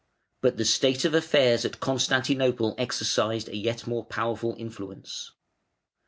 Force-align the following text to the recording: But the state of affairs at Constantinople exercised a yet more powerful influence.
But 0.41 0.57
the 0.57 0.65
state 0.65 1.05
of 1.05 1.13
affairs 1.13 1.63
at 1.63 1.79
Constantinople 1.79 2.73
exercised 2.79 3.49
a 3.49 3.55
yet 3.55 3.85
more 3.85 4.03
powerful 4.03 4.55
influence. 4.57 5.31